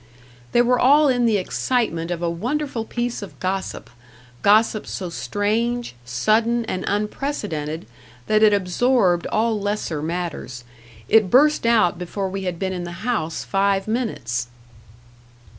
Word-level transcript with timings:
They 0.51 0.63
were 0.63 0.79
all 0.79 1.09
in 1.09 1.27
the 1.27 1.37
excitement 1.37 2.09
of 2.09 2.23
a 2.23 2.27
wonderful 2.27 2.85
piece 2.85 3.21
of 3.21 3.39
gossip; 3.39 3.87
gossip 4.41 4.87
so 4.87 5.11
strange, 5.11 5.93
sudden, 6.05 6.65
and 6.65 6.83
unprecedented, 6.87 7.85
that 8.25 8.41
it 8.41 8.51
absorbed 8.51 9.27
all 9.27 9.61
lesser 9.61 10.01
matters. 10.01 10.63
It 11.07 11.29
burst 11.29 11.67
out 11.67 11.99
before 11.99 12.29
we 12.29 12.45
had 12.45 12.57
been 12.57 12.73
in 12.73 12.83
the 12.83 13.05
house 13.05 13.43
five 13.43 13.87
minutes. 13.87 14.47